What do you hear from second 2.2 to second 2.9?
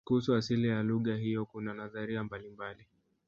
mbalimbali